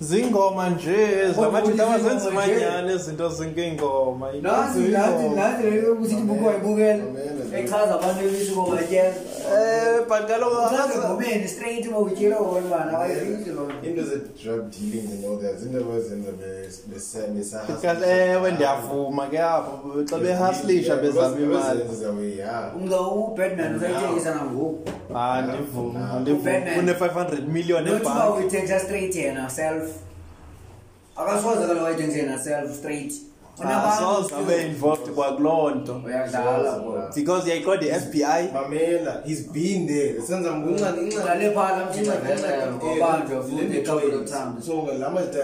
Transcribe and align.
zingoma 0.00 0.68
nje 0.70 0.96
ezinamathi 1.24 1.82
abazenzi 1.82 2.30
manyana 2.36 2.92
izinto 2.94 3.28
zingeyingoma 3.36 4.26
echaza 7.58 7.92
abantu 7.98 8.20
ebithi 8.28 8.52
ngomatyeza 8.56 9.18
um 9.54 10.08
but 10.10 10.22
kalokuangomeni 10.28 11.48
straight 11.54 11.84
uma 11.88 11.98
utyile 11.98 12.34
okolubana 12.36 12.92
into 13.86 14.02
ze-drug 14.08 14.64
dealing 14.72 15.06
and 15.12 15.24
all 15.26 15.38
that 15.42 15.56
zinto 15.60 15.78
abazenza 15.78 16.32
besaewe 17.66 18.50
ndiyavuma 18.50 19.26
ke 19.30 19.38
apho 19.42 19.72
xa 20.10 20.18
behaslisha 20.18 20.96
bezama 20.96 21.36
imaliumntu 21.40 23.20
ubadman 23.30 23.76
usayitekisa 23.76 24.34
nangoku 24.34 24.78
andivumi 25.18 25.98
ah, 25.98 26.16
andivumi 26.16 26.56
une-five 26.80 27.12
hundred 27.20 27.48
million 27.48 27.77
ne 27.84 27.90
Not 27.92 28.02
now 28.04 28.38
we 28.38 28.48
take 28.48 28.68
just 28.68 28.86
straight 28.86 29.12
yena 29.14 29.50
self. 29.50 30.02
Akasoze 31.16 31.66
kaloku 31.66 31.86
ayithenga 31.86 32.16
yena 32.16 32.38
self 32.38 32.76
straight. 32.76 33.12
asoze 33.62 34.34
abe 34.34 34.66
involved 34.68 35.08
kwakuloo 35.14 35.70
nto 35.70 36.02
uyadlala 36.06 36.78
bro 36.78 37.10
because 37.14 37.50
yayiqonda 37.50 37.86
i-fbi 37.86 38.52
mamela 38.52 39.22
he's 39.26 39.48
been 39.52 39.86
there 39.86 40.20
senza 40.22 40.50
mngunxale 40.52 41.50
phala 41.54 41.86
mthinxaobanjwa 41.86 43.44
fuso 44.54 44.88
la 44.98 45.10
madoda 45.10 45.40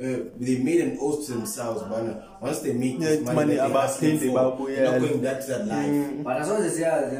Uh, 0.00 0.28
they 0.40 0.58
made 0.58 0.80
an 0.82 0.98
oath 1.00 1.24
to 1.24 1.32
themselves 1.32 1.82
bana 1.82 2.14
once 2.40 2.58
they 2.60 2.72
make 2.72 2.98
this 2.98 3.20
money 3.32 3.54
abaphinde 3.60 4.26
babuyela 4.36 4.98
going 5.00 5.22
back 5.22 5.40
to 5.40 5.46
that 5.46 5.64
life 5.66 5.88
mm. 5.88 6.22
but 6.24 6.32
asoze 6.36 6.70
siyazi 6.70 7.16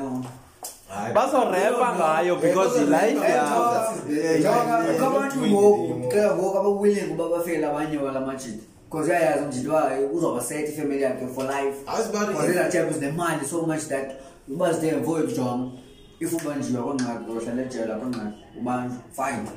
bazorepa 1.15 1.89
ngayo 1.98 2.37
because 2.37 2.79
ilife 2.83 3.27
yabantu 3.30 3.95
eh, 4.15 4.45
eh, 4.89 5.03
ngoku 5.51 6.09
ke 6.09 6.23
ngoku 6.37 6.59
abawilling 6.59 7.11
uba 7.12 7.29
bafele 7.29 7.67
abanye 7.67 7.97
wala 7.98 8.20
majita 8.20 8.62
because 8.91 9.09
uyayazi 9.11 9.45
umjinto 9.45 9.73
wayo 9.75 10.03
eh, 10.03 10.14
uzawubaseta 10.17 10.69
ifemeli 10.73 11.03
yakhe 11.03 11.27
for 11.27 11.45
life 11.45 11.75
azibazela 11.86 12.69
zinemali 12.92 13.47
so 13.51 13.62
much 13.67 13.81
that 13.89 14.11
uba 14.48 14.73
zidemvoyo 14.73 15.25
kujonga 15.27 15.70
if 16.20 16.33
ubanjiwe 16.33 16.83
kwingxaki 16.83 17.31
uyohlala 17.31 17.62
ejela 17.62 17.95
kwingxaki 17.97 18.33
ubanjwe 18.61 18.97
fine 19.12 19.48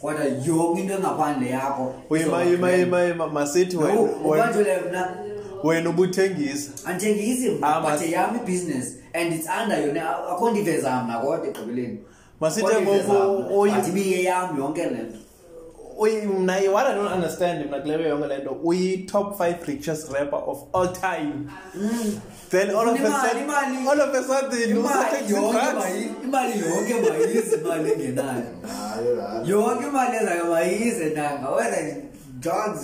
kodwa 0.00 0.24
yonke 0.24 0.80
into 0.80 0.94
engaphandle 0.94 1.50
yakho 1.50 1.94
masithi 3.32 3.76
ubanjwe 3.76 4.64
le 4.64 4.78
mna 4.88 5.14
wena 5.64 5.90
ubuthengisa 5.90 6.70
andithengisi 6.84 7.58
ah, 7.62 7.80
but 7.80 8.02
yam 8.12 8.36
ibhizinesi 8.36 8.99
and 9.14 9.34
it's 9.34 9.48
under 9.48 9.74
yona 9.74 10.26
akho 10.30 10.50
nto 10.50 10.60
iveza 10.60 11.02
mna 11.04 11.18
kodwa 11.20 11.46
egqibeleni 11.48 11.98
masithi 12.40 12.74
ngoku 12.82 13.14
oyibe 13.60 14.04
yami 14.28 14.56
yonke 14.62 14.82
le 14.84 15.00
nto 15.08 15.18
uyi 16.02 16.16
mna 16.26 16.54
what 16.74 16.86
i 16.90 16.94
don't 16.94 17.12
understand 17.16 17.66
mna 17.68 17.78
kule 17.80 18.08
yonke 18.12 18.26
le 18.26 18.36
nto 18.38 18.52
uyi 18.64 18.98
top 19.12 19.40
5 19.40 19.64
richest 19.66 20.06
rapper 20.14 20.40
of 20.52 20.58
all 20.74 20.88
time 21.06 21.32
mm. 21.74 22.20
then 22.50 22.70
all 22.70 22.88
of 22.92 23.00
a 23.06 23.10
sudden 23.22 23.46
all 23.88 24.00
of 24.06 24.12
a 24.14 24.22
sudden 24.30 24.68
usathe 24.78 25.22
yonke 25.32 26.10
imali 26.24 26.54
yonke 26.68 26.94
mayizi 27.10 27.56
imali 27.64 27.92
engenayo 27.92 28.52
yonke 29.44 29.86
imali 29.86 30.16
ezayo 30.16 30.44
mayize 30.44 31.04
nanga 31.16 31.48
whether 31.56 31.96
drugs 32.42 32.82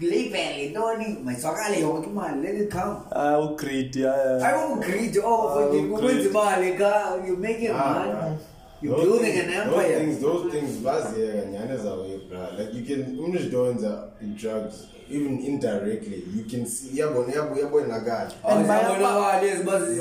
lei 0.00 0.28
vele 0.30 0.70
noni 0.72 1.18
maizwakale 1.24 1.80
yonke 1.80 2.10
imali 2.10 2.42
let 2.42 2.60
it 2.60 2.70
come 2.72 2.94
ah 3.10 3.38
u 3.38 3.56
greed 3.56 3.96
yeah 3.96 4.16
yeah 4.26 4.46
ayo 4.48 4.70
u 4.72 4.76
greed 4.80 5.18
oh 5.24 5.50
futhi 5.54 5.84
ukwenza 5.86 6.28
imali 6.28 6.72
ka 6.78 7.20
you 7.28 7.36
making 7.36 7.72
money 7.74 8.36
you 8.82 8.94
building 8.96 9.38
an 9.40 9.50
empire 9.66 10.14
those 10.14 10.14
things 10.14 10.20
those 10.22 10.50
things 10.58 10.82
baziyeka 10.84 11.48
nyane 11.50 11.76
zawo 11.76 12.06
yebra 12.06 12.50
like 12.58 12.78
you 12.78 12.84
can 12.86 13.18
umntu 13.24 13.38
udonza 13.46 14.04
in 14.22 14.36
drugs 14.36 14.74
even 15.08 15.38
indirectly 15.40 16.22
you 16.34 16.42
can 16.44 16.66
see 16.66 16.98
yabona 16.98 17.32
yabo 17.34 17.54
yabonakala 17.56 18.32
oh, 18.42 18.54
bayabonakala 18.68 19.44
ezibazi 19.52 20.00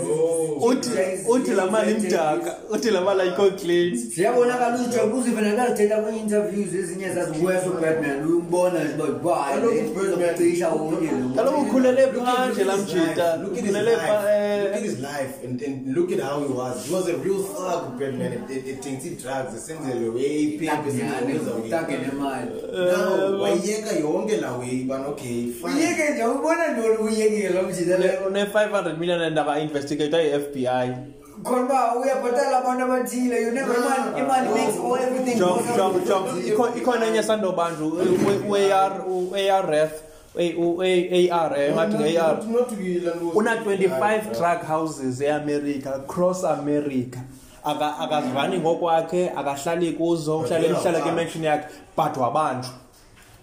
uthi 0.69 0.90
uthi 1.30 1.52
lamali 1.52 1.91
imdaka 1.94 2.57
uthi 2.74 2.91
lamali 2.91 3.22
ayikho 3.22 3.52
clean 3.52 3.97
siyabonakala 3.97 4.78
uthi 4.85 5.00
ukuze 5.07 5.30
ivenakala 5.31 5.72
thetha 5.72 5.97
kwenye 6.02 6.19
interviews 6.19 6.75
ezinye 6.75 7.09
zazi 7.09 7.46
weso 7.46 7.69
Batman 7.81 8.25
uyibona 8.25 8.80
nje 8.84 8.94
bayibaye 9.24 9.85
Batman 9.94 10.38
cisha 10.38 10.69
wonke 10.69 11.06
lo 11.06 11.30
kaloku 11.35 11.62
ukhulele 11.62 12.07
phandle 12.07 12.63
lamjita 12.63 13.40
ukhulele 13.47 13.91
eh. 13.91 14.63
look 14.63 14.75
at 14.78 14.81
his 14.84 15.00
life 15.00 15.34
and 15.46 15.62
and 15.68 15.96
look 15.97 16.12
at 16.12 16.19
how 16.19 16.40
he 16.40 16.51
was 16.53 16.85
he 16.88 16.94
was 16.96 17.07
a 17.07 17.16
real 17.24 17.44
thug 17.53 18.00
Batman 18.00 18.31
ethinks 18.50 19.06
it 19.06 19.22
drugs 19.24 19.53
esenzele 19.57 20.09
way 20.09 20.57
pimp 20.59 20.88
esenzele 20.88 21.40
uzawe 21.41 21.69
takene 21.69 22.07
imali 22.12 22.51
no 22.91 23.41
wayeka 23.41 23.91
yonke 24.03 24.38
la 24.38 24.51
way 24.57 24.81
one 24.95 25.06
okay 25.11 25.51
fine 25.51 25.75
uyeke 25.75 26.09
nje 26.11 26.23
ubona 26.25 26.67
ntoni 26.67 26.97
uyekile 26.97 27.50
lo 27.50 27.61
mjidele 27.63 28.19
une-500 28.28 28.97
million 29.00 29.22
endaba 29.22 29.59
investigator 29.59 30.19
yi-fbi 30.19 30.91
khona 31.44 31.63
uba 31.66 31.95
uyabhatala 31.95 32.57
abantu 32.61 32.83
abathile 32.85 33.41
you 33.44 33.51
never 33.51 33.73
imali 33.75 34.09
ah. 34.16 34.19
imali 34.19 34.50
makes 34.50 34.78
all 34.85 34.97
everything 35.07 35.39
job 35.39 35.59
job 35.78 35.94
job 36.07 36.23
ikhona 36.78 37.06
enye 37.07 37.23
sandobanjwa 37.23 37.88
u-ar 38.50 38.94
u-arf 39.07 39.91
AR 40.35 41.59
engathi 41.59 42.03
eh, 42.03 42.23
AR 42.23 42.38
una 43.35 43.56
25 43.56 44.22
drug 44.38 44.67
houses 44.67 45.22
eAmerica 45.22 46.01
cross 46.07 46.44
America 46.44 47.17
akazivani 48.00 48.57
ngokwakhe 48.59 49.29
akahlali 49.29 49.91
kuzo 49.91 50.39
uhlala 50.39 50.66
emhlala 50.67 51.00
ke 51.00 51.12
mansion 51.12 51.44
yakhe 51.44 51.67
but 51.97 52.17
wabanjwa 52.17 52.84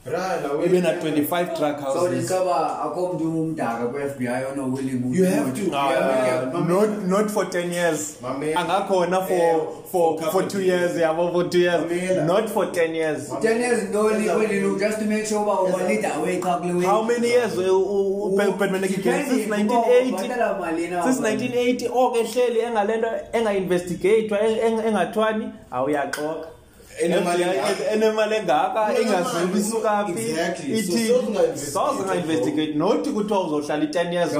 maybe 0.04 0.80
na 0.80 0.94
25 0.98 1.56
truck 1.56 1.80
houses 1.80 2.28
so 2.28 2.38
licaba 2.38 2.82
akho 2.82 3.12
mntu 3.12 3.24
umdaka 3.40 3.86
ku 3.86 3.98
FBI 3.98 4.44
ono 4.52 4.66
willing 4.74 5.14
you 5.14 5.26
ah, 5.26 5.30
have 5.30 5.54
to 5.54 5.70
uh, 5.72 5.90
yeah, 5.90 6.66
not 6.68 7.06
not 7.06 7.30
for 7.30 7.44
10 7.44 7.70
years 7.72 8.16
angakhona 8.56 9.22
for 9.22 9.36
yeah, 9.38 9.84
for 9.92 10.18
for 10.32 10.42
2 10.42 10.60
years 10.62 10.96
yabo 10.98 11.32
for 11.32 11.44
2 11.44 11.56
years 11.58 11.80
Mamela. 11.86 12.26
not 12.26 12.48
for 12.50 12.66
10 12.66 12.94
years 12.94 13.28
10 13.30 13.60
years 13.60 13.90
no 13.92 14.02
willing 14.04 14.78
just 14.80 14.98
to 14.98 15.04
make 15.04 15.26
sure 15.26 15.46
ba 15.46 15.60
ubalida 15.60 16.14
away 16.18 16.40
cha 16.42 16.56
kulewe 16.58 16.86
how 16.86 17.02
many 17.02 17.28
years 17.28 17.52
eh, 17.52 17.74
upermanent 18.50 18.90
since 18.90 19.48
1980 19.48 21.02
since 21.04 21.20
1980 21.20 21.90
okehleli 21.94 22.60
engalento 22.60 23.06
engainvestigatewa 23.32 24.40
engathwani 24.84 25.48
awuyaxoxa 25.70 26.51
enemali 27.00 27.44
enemali 27.92 28.34
engaka 28.34 28.80
engazilisi 29.00 29.76
kapi 29.82 30.12
ithi 30.78 31.00
soze 31.72 32.00
nga 32.06 32.14
investigate 32.22 32.74
nothi 32.80 33.08
kuthiwa 33.14 33.40
uzohlala 33.46 33.84
i10 33.84 34.12
years 34.12 34.32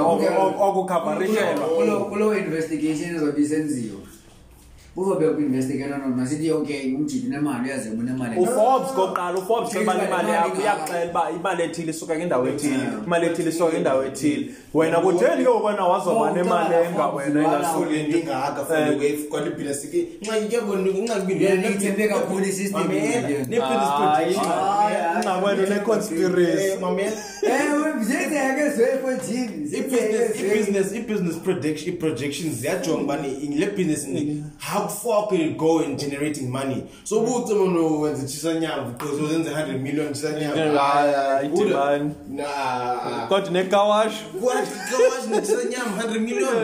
okucoverishelwa 0.67 2.05
kulo 2.11 2.27
investigation 2.45 3.09
ezobisenziwa 3.17 4.02
uzobeka 4.97 5.33
ku-investigela 5.35 5.99
noma 5.99 6.27
sithi 6.27 6.53
okay 6.53 6.95
umjidi 6.95 7.29
nemali 7.29 7.65
uyaze 7.69 7.91
unemali 7.91 8.41
uforbes 8.41 8.91
koqala 8.95 9.39
uforbes 9.39 9.75
imali 9.75 10.01
imali 10.07 10.31
yakho 10.31 10.61
uyakuxela 10.61 11.11
uba 11.11 11.31
imali 11.41 11.63
ethile 11.63 11.91
isuka 11.91 12.15
endawo 12.15 12.49
ethile 12.49 12.79
imali 13.07 13.27
ethile 13.27 13.51
isuka 13.51 13.77
endawo 13.77 14.05
ethile 14.05 14.49
wena 14.75 14.99
kutheni 15.01 15.45
ke 15.45 15.51
wena 15.65 15.85
wazoba 15.85 16.33
nemali 16.33 16.75
enga 16.75 17.07
wena 17.07 17.41
engasuli 17.43 18.01
into 18.01 18.19
ingaka 18.19 18.65
futhi 18.65 18.83
wave 18.91 19.19
kodwa 19.31 19.49
ibhila 19.49 19.75
sike 19.75 20.09
nxa 20.23 20.41
ke 20.49 20.63
ngone 20.63 20.91
unqakubile 20.91 21.59
ngithembe 21.59 22.09
kakhulu 22.09 22.45
isystem 22.45 22.89
niphinde 23.49 23.81
siprotection 23.85 24.53
ungakwena 25.17 25.69
le 25.75 25.81
conspiracy 25.81 26.77
mamela 26.81 27.13
ewe 27.43 27.93
bjeke 27.93 28.35
yake 28.35 28.71
zwefo 28.77 29.13
jini 29.29 29.71
ibusiness 29.79 30.41
ibusiness 30.41 30.95
ibusiness 30.95 31.37
projection 31.37 31.97
projections 31.97 32.65
yajonga 32.65 33.05
bani 33.05 33.47
le 33.59 33.67
business 33.67 34.07
mm. 34.09 34.45
how 34.61 34.82
hard 34.87 34.93
fucking 34.93 35.57
go 35.57 35.81
in 35.83 35.99
generating 35.99 36.51
money 36.51 36.87
so 37.05 37.21
buthi 37.23 37.53
hmm. 37.55 37.63
mina 37.73 37.81
wenza 37.97 38.27
chisanyama 38.29 38.83
because 38.83 39.21
wenza 39.23 39.51
100 39.51 39.79
million 39.83 40.09
chisanyama 40.13 40.57
idemand 40.57 40.81
ah, 41.83 41.99
nah 43.11 43.29
kodwa 43.29 43.51
nekawash 43.51 44.15
what 44.43 44.69
kawash 44.91 45.27
nechisanyama 45.31 46.03
100 46.03 46.21
million 46.21 46.57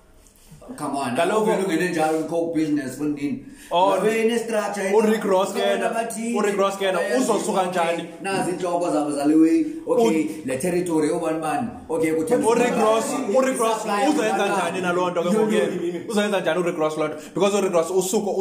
kaloku 0.76 1.50
ngene 1.68 2.28
coke 2.30 2.56
business 2.56 2.98
fundini 3.00 3.38
wena 3.72 4.34
oh, 4.34 4.36
estrategy 4.38 4.94
uRick 4.98 5.24
Ross 5.34 5.52
yena 5.62 5.90
uRick 6.40 6.58
Ross 6.64 6.76
yena 6.84 7.00
uzosuka 7.18 7.62
kanjani 7.64 8.06
nazi 8.28 8.52
inhloko 8.56 8.92
zabo 8.96 9.12
zaliwe 9.18 9.52
okay 9.96 10.24
le 10.50 10.58
territory 10.66 11.10
obani 11.18 11.38
oh, 11.38 11.42
bani 11.46 11.68
okay 11.96 12.12
kuthi 12.12 12.36
uRick 12.54 12.76
Ross 12.86 13.12
uRick 13.40 13.60
Ross 13.66 13.86
uzoyenza 14.10 14.46
kanjani 14.48 14.82
nalonto 14.88 15.24
ke 15.24 15.32
ngoku 15.36 16.12
uzoyenza 16.12 16.38
kanjani 16.38 16.60
uRick 16.64 16.78
Ross 16.86 16.98
lot 17.04 17.14
because 17.36 17.54
uRick 17.60 17.74
Ross 17.80 17.92
usuko 17.92 18.36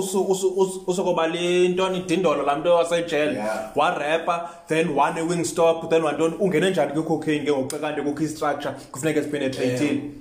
usuko 0.86 1.14
balento 1.20 1.88
nidindolo 1.96 2.42
lamuntu 2.50 2.70
wasejail 2.78 3.36
wa 3.76 3.90
rapper 3.98 4.40
then 4.72 4.96
one 4.98 5.26
wing 5.28 5.44
stop 5.52 5.88
then 5.90 6.02
wantoni 6.10 6.34
ungene 6.46 6.66
kanjani 6.68 6.92
ke 6.96 7.06
cocaine 7.12 7.44
ke 7.44 7.52
ngokuxekande 7.52 8.02
kukho 8.08 8.28
structure 8.34 8.74
kufuneka 8.92 9.22
sipenetrate 9.22 10.19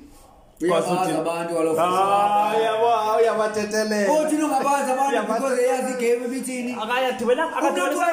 uyabazi 0.61 1.11
abantu 1.21 1.51
walofisa 1.57 1.85
ah, 1.87 2.51
hayi 2.51 2.63
yabo 2.67 2.87
uyabathethelela 3.19 4.11
uthi 4.13 4.35
ungabazi 4.45 4.89
abantu 4.93 5.15
because 5.33 5.59
eyazi 5.65 5.91
igame 5.95 6.21
ebithini 6.27 6.71
akayadubelela 6.83 7.47
akadubelisa 7.57 8.07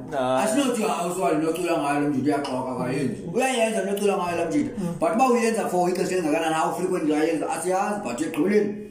asinothi 0.42 0.82
awuswali 0.84 1.46
locula 1.46 1.72
ngayo 1.82 2.00
mjidi 2.10 2.28
uyaxoxa 2.28 2.72
kayenzi 2.80 3.16
mm. 3.22 3.34
uyayenza 3.36 3.80
locula 3.88 4.12
ngayo 4.20 4.36
la 4.40 4.44
mjidi 4.46 4.70
mm. 4.78 4.94
but 5.00 5.12
ba 5.18 5.24
uyenza 5.32 5.62
for 5.70 5.88
ixesha 5.90 6.12
elingakanani 6.16 6.54
how 6.54 6.70
frequent 6.78 7.04
uyayenza 7.10 7.46
asiyazi 7.56 7.96
but 8.04 8.16
igqibeleni 8.20 8.83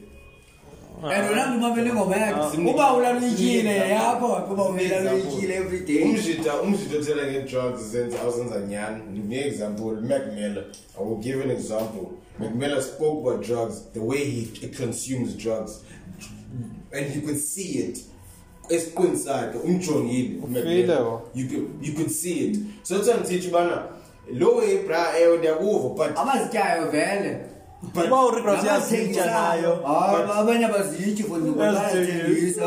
andonami 1.10 1.56
umamele 1.56 1.92
ngomax 1.92 2.54
uba 2.70 2.92
ulalotyile 2.94 3.76
yakho 3.90 4.28
kuba 4.48 4.64
ulalotyile 4.68 5.54
everyday 5.54 6.02
umjita 6.02 6.60
umjita 6.62 6.96
othela 6.98 7.22
ngee-drugs 7.26 7.80
zenza 7.92 8.20
awuzenza 8.22 8.60
nyani 8.68 9.02
nge-example 9.28 10.00
mac 10.08 10.22
miller 10.34 10.64
i 11.00 11.04
will 11.06 11.18
give 11.20 11.42
an 11.44 11.50
example 11.50 12.06
mac 12.38 12.54
miller 12.54 12.82
spoke 12.82 13.28
about 13.28 13.46
drugs 13.46 13.82
the 13.92 14.00
way 14.00 14.48
he 14.60 14.68
consumes 14.68 15.36
drugs 15.36 15.72
and 16.92 17.06
he 17.06 17.20
could 17.20 17.38
see 17.38 17.68
it 17.84 17.98
esiqwini 18.68 19.16
sakhe 19.18 19.58
umjongile 19.58 20.94
you 21.34 21.46
could, 21.48 21.68
you 21.82 21.92
could 21.94 22.10
see 22.10 22.48
it 22.48 22.58
so 22.82 22.98
tsandithi 22.98 23.48
ubana 23.48 23.82
lo 24.34 24.56
way 24.56 24.76
bra 24.78 25.16
eyo 25.18 25.36
ndiyakuva 25.36 25.88
but 25.88 26.18
abazityayo 26.18 26.82
ah, 26.82 26.86
vele 26.90 27.38
uma 28.06 28.20
urebraziyaziitshalayo 28.26 29.70
abanye 30.38 30.64
abazitshi 30.68 31.22
fonbaazithengisa 31.28 32.64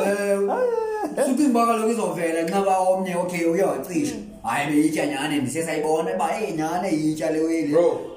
suke 1.25 1.43
imbaka 1.47 1.71
lokhu 1.79 1.91
izovela 1.93 2.41
nxaba 2.47 2.73
omnye 2.91 3.13
okay 3.23 3.43
uye 3.51 3.63
wacisha 3.69 4.15
hayi 4.45 4.65
beyitya 4.69 5.03
nyhane 5.09 5.35
ndisesayibona 5.41 6.11
uba 6.15 6.27
eyi 6.39 6.49
nyhane 6.57 6.89
yitya 7.01 7.27
leweli 7.33 7.73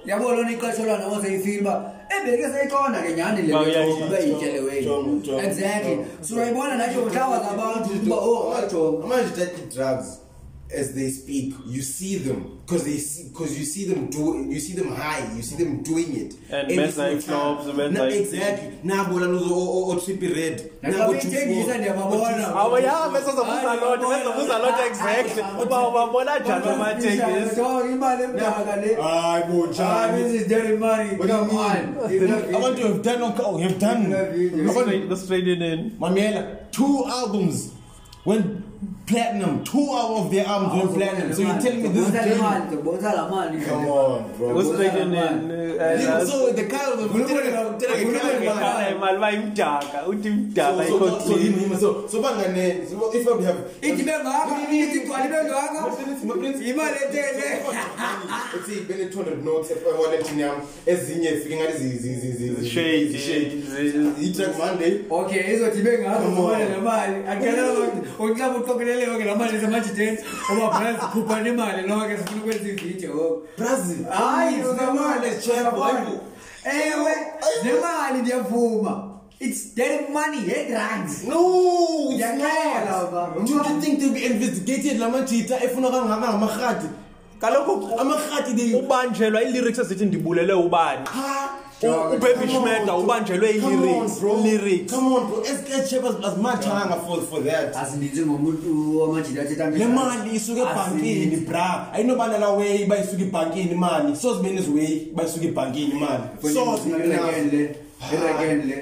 yabo 0.08 0.26
lona 0.34 0.50
ixesha 0.54 0.82
lwa 0.86 0.96
noba 1.00 1.16
seyifile 1.24 1.60
uba 1.64 1.74
ebeke 2.14 2.46
seyiqonda 2.52 2.98
ke 3.04 3.10
nyhani 3.16 3.40
le 3.46 3.52
uba 4.06 4.18
yitya 4.24 4.48
leweli 4.54 4.88
exactly 5.46 5.96
so 6.22 6.30
uyayibona 6.34 6.74
nathi 6.80 6.98
mhlawa 7.06 7.36
zabantu 7.44 7.88
uba 8.06 8.16
oh 8.16 8.56
ajonga 8.60 9.06
manje 9.10 9.30
thathi 9.36 9.62
drugs 9.74 10.08
as 10.72 10.94
they 10.94 11.10
speak. 11.10 11.54
You 11.66 11.82
see 11.82 12.18
them 12.18 12.60
because 12.66 12.84
they 12.84 13.24
because 13.30 13.58
you 13.58 13.64
see 13.64 13.86
them 13.86 14.08
do 14.10 14.46
you 14.48 14.60
see 14.60 14.74
them 14.74 14.88
high. 14.94 15.32
You 15.34 15.42
see 15.42 15.62
them 15.62 15.82
doing 15.82 16.14
it. 16.16 16.34
And 16.50 16.68
besa 16.68 17.18
clubs 17.26 17.66
besa 17.66 18.18
exactly. 18.18 18.78
Nabona 18.84 19.26
uzo 19.40 19.50
o 19.56 19.98
trip 20.04 20.22
red. 20.22 20.70
Nakuthengisa 20.82 21.78
ndiyababona. 21.78 22.54
Awuyabe 22.56 23.18
sezobuza 23.18 23.74
lona 23.74 24.18
sezobuza 24.18 24.58
lona 24.58 24.86
exactly. 24.86 25.42
Uba 25.62 25.88
ubabona 25.88 26.38
njani 26.38 26.68
amathengisi? 26.68 27.54
So 27.54 27.86
imali 27.92 28.22
emdaka 28.22 28.76
le. 28.76 28.94
Hayi 28.94 29.44
bo 29.44 29.66
njani. 29.66 30.22
This 30.22 30.42
is 30.42 30.48
dirty 30.48 30.76
money. 30.76 31.16
Come 31.16 31.50
on. 31.50 31.94
Abantu 32.54 32.82
have 32.84 33.02
done 33.02 33.22
oh 33.22 33.58
have 33.58 33.78
done. 33.78 34.10
Look 34.66 34.76
at 34.76 34.86
the 35.08 35.12
Australian 35.12 35.62
in. 35.62 35.90
Mamela 35.98 36.70
two 36.70 37.04
albums 37.08 37.72
when 38.24 38.64
platinum. 39.10 39.64
Two 39.64 39.86
out 39.98 40.10
of 40.18 40.30
their 40.30 40.46
albums 40.46 40.72
went 40.78 40.90
platinum. 40.96 41.32
So 41.34 41.42
you're 41.42 41.60
telling 41.60 41.82
me 41.82 41.88
this 41.88 42.08
is 42.08 42.36
Come 42.38 42.44
on, 42.44 44.36
bro. 44.36 44.54
Usibekene 44.60 46.20
so 46.30 46.52
the 46.52 46.64
kind 46.72 46.92
of 46.92 47.10
imali 48.90 49.18
bayimdaka 49.20 50.06
uthi 50.06 50.28
mdaka 50.30 50.84
ikhothini 50.88 51.76
so 51.80 52.04
so 52.08 52.22
bangane 52.22 52.82
if 53.14 53.26
we 53.38 53.44
have 53.44 53.56
igibe 53.82 54.14
ngakho 54.18 54.56
ithi 54.72 55.00
gcwalibe 55.00 55.44
ngakho 55.44 56.64
imali 56.68 56.96
ethele 57.02 57.62
uthi 58.56 58.80
bene 58.88 59.04
200 59.04 59.44
notes 59.44 59.70
e 59.70 59.74
wallet 60.00 60.26
yami 60.38 60.62
ezinye 60.86 61.28
ifike 61.28 61.56
ngalizi 61.56 62.70
shade 62.70 63.18
shade 63.18 63.62
i 64.22 64.32
track 64.32 64.58
monday 64.58 65.00
okay 65.10 65.54
izothi 65.54 65.82
bengakho 65.82 66.28
ngomali 66.32 66.64
ngemali 66.64 67.16
akela 67.28 67.62
ukuthi 67.72 68.22
uqhamuqokelele 68.32 68.99
kumele 69.00 69.12
yonke 69.12 69.24
la 69.24 69.34
mali 69.34 69.58
manje 69.66 69.94
dance 69.94 70.22
oba 70.50 70.78
brazi 70.78 70.98
khupha 70.98 71.40
nemali 71.42 71.88
lonke 71.88 72.16
sifuna 72.18 72.42
ukwenza 72.42 72.68
ivideo 72.68 73.42
brazi 73.58 73.96
hayi 74.10 74.54
sinemali 74.54 75.36
sijwayele 75.40 76.20
ewe 76.64 77.12
nemali 77.64 78.22
ndiyavuma 78.22 79.06
It's 79.42 79.74
dead 79.74 80.10
money, 80.12 80.38
head 80.40 80.68
runs. 80.70 81.24
No, 81.24 82.10
yakhela 82.12 83.10
ba. 83.10 83.32
Do 83.42 83.50
you 83.54 83.60
think 83.80 83.98
they'll 83.98 84.12
be 84.12 84.26
investigated 84.26 84.98
la 84.98 85.08
majita 85.08 85.64
efuna 85.64 85.88
kangaka 85.90 86.32
ngamagadi? 86.34 86.86
Kaloko 87.40 87.90
amagadi 87.98 88.52
they 88.54 88.74
ubanjelwa 88.80 89.42
i 89.42 89.50
lyrics 89.52 89.78
ezithi 89.78 90.04
ndibulele 90.04 90.52
ubani. 90.52 91.06
Ha. 91.06 91.59
ubaby 91.88 92.48
shmeda 92.52 92.94
ubanjelwe 92.96 93.52
lyrics 94.44 94.92
come 94.92 95.12
on 95.16 95.26
bro 95.26 95.42
esikeche 95.44 96.00
azimathanga 96.26 96.96
for 97.06 97.22
for 97.30 97.44
that 97.44 97.76
asindithi 97.76 98.20
ngomuntu 98.26 99.00
wamajili 99.00 99.40
athetha 99.40 99.68
ngale 99.70 99.84
mali 99.86 100.36
isuka 100.36 100.60
ebhankini 100.62 101.36
bra 101.36 101.86
ayinobana 101.92 102.38
la 102.38 102.48
way 102.48 102.86
bayisuka 102.86 103.22
ebhankini 103.22 103.70
imali 103.72 104.16
so 104.16 104.36
sibeni 104.36 104.60
is 104.60 104.68
way 104.68 105.06
bayisuka 105.14 105.44
ebhankini 105.44 105.90
imali 105.92 106.54
so 106.54 106.78
singakenele 106.82 107.74
iregenle 108.12 108.76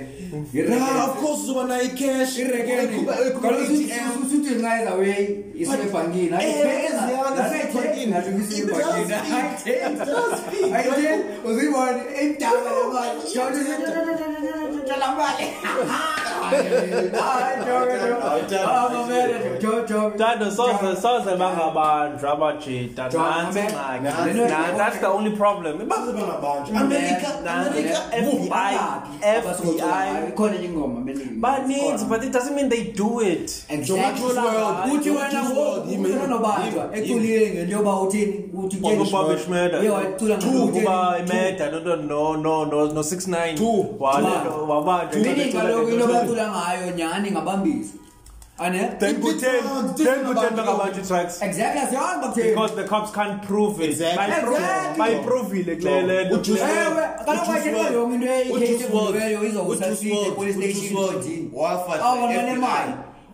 iregenle 0.53 1.03
of 1.05 1.13
course 1.21 1.41
uzoba 1.45 1.65
na 1.67 1.83
icash 1.83 2.39
iregenle 2.39 2.99
kaloku 3.43 3.67
sithi 4.31 4.53
nxa 4.59 4.73
izawuye 4.83 5.17
isebhankini 5.63 6.35
ayibheza 6.39 7.03
nasebhankini 7.37 8.07
nathi 8.13 8.31
isebhankini 8.43 9.15
ayithe 10.79 11.11
uzibona 11.49 11.99
indaba 12.25 12.61
lamali 12.73 13.21
shona 13.33 13.57
izinto 13.61 14.95
lamali 15.03 15.47
Dad, 20.19 20.43
soze 20.57 20.97
soze 21.03 21.37
bangabantu 21.37 22.27
abajida 22.29 23.09
nansi 23.09 23.63
ngakho. 24.03 24.77
That's 24.77 24.99
the 24.99 25.09
only 25.09 25.37
problem. 25.37 25.79
Bazoba 25.89 26.23
ngabantu. 26.23 26.71
America, 26.81 27.39
America, 27.39 27.99
FBI, 28.13 28.75
FBI 29.43 30.33
khona 30.37 30.57
ingoma 30.57 31.01
beningi. 31.05 31.41
Baninzi 31.41 32.09
but 32.09 32.25
it 32.25 32.33
doesn't 32.33 32.55
mean 32.55 32.69
they 32.69 32.85
do 32.85 33.21
it. 33.21 33.65
Exactly. 33.69 34.25
Kuthi 34.25 35.11
wena 35.11 35.78
ngicela 36.09 36.27
nobanjwa 36.27 36.89
eculike 36.97 37.63
njengoba 37.65 38.01
uthini 38.01 38.45
uthi 38.65 38.77
nje 38.77 38.95
ngoba 39.11 39.29
beshmeda 39.29 39.79
yebo 39.79 39.99
ecula 40.03 40.37
ngokuthi 40.39 40.81
kuba 40.81 41.17
imeda 41.27 41.71
lonto 41.71 41.97
no 41.97 42.37
no 42.37 42.65
no 42.65 42.87
no 42.87 43.01
69 43.03 43.85
wale 43.99 44.29
wabanjwa 44.69 45.19
nini 45.21 45.53
ngalokho 45.55 45.89
ilobacula 45.91 46.45
ngayo 46.53 46.97
nyani 46.97 47.31
ngabambisa 47.31 47.93
ane 48.59 48.91
then 49.01 49.17
kuthen 49.21 49.61
then 49.97 50.19
kuthen 50.27 50.53
bangabantu 50.57 51.07
tracks 51.09 51.43
exactly 51.43 51.81
as 51.87 51.93
yonke 51.93 52.21
bakuthe 52.23 52.47
because 52.51 52.75
the 52.75 52.85
cops 52.89 53.11
can't 53.15 53.43
prove 53.47 53.81
it 53.85 53.99
by 54.99 55.15
provile 55.25 55.77
kulele 55.77 56.33
ujusewe 56.35 57.03
kalokho 57.25 57.53
yonke 57.53 58.15
into 58.15 58.33
eyikhethi 58.33 58.85
ngoba 58.93 59.25
yo 59.25 59.45
izokusathi 59.49 60.15
police 60.37 60.73
station 60.73 61.51
wafa 61.53 62.03
awona 62.05 62.43
nemali 62.43 62.93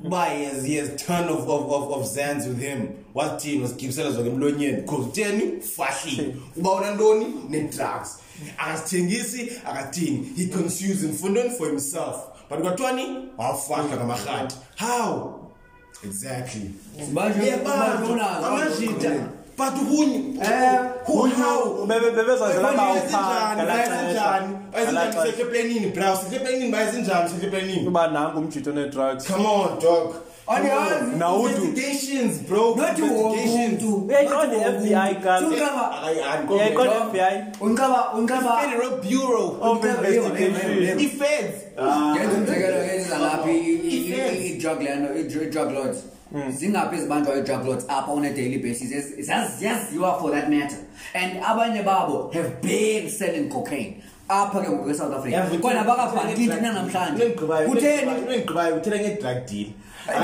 baye 0.09 0.51
yes 0.67 1.03
ton 1.07 1.25
of 1.25 1.49
of 1.49 1.73
of, 1.73 1.93
of 1.93 2.03
zans 2.05 2.47
with 2.49 2.59
him 2.61 2.89
wathini 3.15 3.61
wasigibisela 3.63 4.11
zonke 4.11 4.31
emlonyeni 4.31 4.83
because 4.83 5.03
utheni 5.07 5.61
fahlile 5.61 6.35
ubawona 6.57 6.91
ntoni 6.91 7.27
ne 7.49 7.61
drugs 7.61 8.19
akasithengisi 8.59 9.53
akathini 9.67 10.29
he 10.37 10.47
consumes 10.47 11.03
imfundweni 11.03 11.51
for 11.51 11.67
himself 11.67 12.17
but 12.51 12.59
kwathwani 12.61 13.07
wafahla 13.39 13.97
ngamahati 13.97 14.57
how 14.79 15.35
exactly 16.05 16.71
manje 17.15 17.39
bayabona 17.57 18.31
amajita 18.37 19.29
but 19.57 19.71
hunyu 19.71 20.35
hunyu 21.07 21.87
bebeza 21.89 22.49
nje 22.49 22.59
laba 22.61 22.93
upha 22.93 23.55
kanjani 23.55 23.71
ayizinjani 24.73 25.13
sihle 25.23 25.45
planning 25.45 25.93
bro 25.95 26.17
sihle 26.17 26.39
planning 26.45 26.73
bayizinjani 26.73 27.29
sihle 27.29 27.51
planning 27.51 27.85
kuba 27.85 28.07
nangu 28.09 28.39
umjito 28.39 28.73
ne 28.73 28.89
drugs 28.89 29.27
come 29.27 29.47
on 29.47 29.79
dog 29.83 30.15
on 30.47 30.67
your 30.67 31.19
nawudu 31.19 31.65
investigations 31.65 32.39
bro 32.49 32.75
not 32.77 32.99
investigations 32.99 33.83
uyayiqonda 33.83 34.73
FBI 34.79 35.15
guard 35.23 35.45
uyayiqonda 36.49 36.93
FBI 37.11 37.43
uncaba 37.61 38.13
uncaba 38.19 38.61
Federal 38.61 38.91
Bureau 39.03 39.57
of 39.63 39.85
Investigation 39.85 41.01
ifeds 41.01 41.55
yenzeka 42.17 42.69
lo 42.71 42.85
yenza 42.85 43.19
laphi 43.19 44.21
i 44.45 44.59
drug 44.61 44.83
land 44.83 45.09
i 45.19 45.49
drug 45.51 45.73
lords 45.73 45.99
Mm. 46.35 46.51
zingabi 46.53 46.97
ezibanjwa 46.97 47.37
i-drug 47.39 47.67
lords 47.67 47.85
apha 47.89 48.13
on 48.13 48.25
a 48.25 48.31
daily 48.33 48.59
basis 48.59 48.91
ziyaziwa 49.59 50.21
for 50.21 50.31
that 50.33 50.49
matter 50.51 50.79
and 51.15 51.33
abanye 51.47 51.83
babo 51.85 52.31
have 52.35 52.49
been 52.63 53.09
selling 53.11 53.49
cocaine 53.49 54.03
apha 54.29 54.61
ke 54.61 54.67
ngoku 54.69 54.91
e-south 54.91 55.15
africa 55.15 55.59
kona 55.63 55.85
bakabhanki 55.85 56.43
into 56.45 56.57
nanamhlanje 56.57 57.27
kutheniigqibayo 57.69 58.77
uthela 58.77 58.97
nge-drug 59.01 59.47
deal 59.51 59.69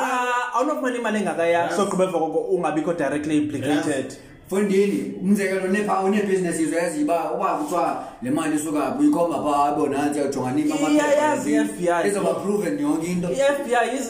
ah, 0.02 0.64
imali 0.98 1.18
engakaya 1.20 1.70
sogqiba 1.78 2.04
emva 2.04 2.20
koko 2.20 2.40
ungabikho 2.40 2.94
directly 2.94 3.38
implicated 3.38 4.06
yeah. 4.10 4.26
Mfundini, 4.52 5.14
umzekelo 5.22 5.68
nepha 5.68 6.00
unebhizinesi 6.02 6.64
izoyazi 6.64 7.02
iba 7.02 7.32
uba 7.34 7.46
kuthiwa 7.54 8.04
le 8.22 8.32
mali 8.32 8.56
isuka 8.56 8.92
buyikhomba 8.92 9.38
pha 9.44 9.64
abo 9.66 9.88
nansi 9.88 10.20
yajonga 10.20 10.52
nini 10.52 10.72
amayazi 10.72 11.50
i-FBI 11.56 12.08
izoba 12.08 12.34
proven 12.44 12.78
yonke 12.80 13.08
into 13.12 13.28
i-FBI 13.28 13.88
is 14.00 14.08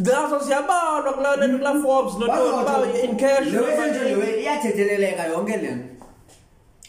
ngaso 0.01 0.35
siyabalwa 0.45 1.11
kulaa 1.15 1.35
nto 1.47 1.57
kulaa 1.57 1.81
forbes 1.83 2.13
notoni 2.19 2.47
uba 2.59 3.01
in 3.05 3.15
cash 3.21 3.53
iyathetheleleka 4.43 5.23
yonke 5.27 5.57
le 5.57 5.71
nto 5.75 5.96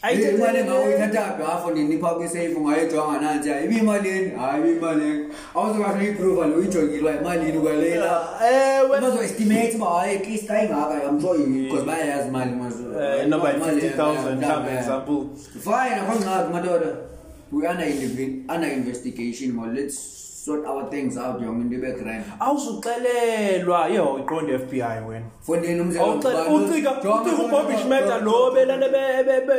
Ayithe 0.03 0.35
imali 0.35 0.57
engawuyithathaphi 0.59 1.43
hafo 1.43 1.71
ninipha 1.71 2.09
kwisafe 2.15 2.53
ungayijonga 2.55 3.19
nanje 3.21 3.49
hayi 3.53 3.65
ibiyimalini 3.65 4.29
hayi 4.37 4.61
ibiyimalini 4.61 5.25
awuzokwazi 5.55 5.99
uyiprova 5.99 6.47
lo 6.47 6.55
uyijongilwa 6.57 7.11
imalini 7.15 7.59
kwalela 7.63 8.09
ewe 8.51 9.01
bazoestimate 9.01 9.73
uba 9.77 9.85
hayi 9.97 10.15
at 10.17 10.25
least 10.27 10.47
ayingaka 10.51 10.95
i'm 11.07 11.21
sure 11.21 11.37
because 11.37 11.83
bayayazi 11.85 12.27
imali 12.27 12.51
noba 13.31 13.47
yi-50000 13.51 14.35
mhlawumbe 14.35 14.73
example 14.79 15.17
fine 15.67 15.93
akhongxaki 16.01 16.49
madoda 16.53 16.87
we 17.51 17.67
under 18.53 18.69
investigation 18.79 19.51
ma 19.51 19.67
let's 19.75 19.99
sort 20.49 20.63
our 20.71 20.83
things 20.93 21.15
out 21.25 21.37
yonke 21.45 21.61
into 21.65 21.77
ibe 21.77 21.91
crime 21.99 22.23
awuzuxelelwa 22.45 23.81
yeho 23.93 24.19
iqonde 24.19 24.57
FBI 24.59 24.81
wena 25.09 25.25
fondeni 25.47 25.81
umzekelo 25.81 26.15
ucika 26.55 26.91
ucika 26.93 27.43
uBobby 27.45 27.73
Schmeta 27.83 28.15
lo 28.27 28.35
belane 28.55 28.87